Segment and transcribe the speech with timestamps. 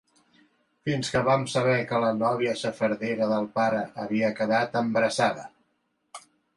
[0.87, 5.49] Fins que vam saber que la nòvia xafardera del pare havia quedat embarassada.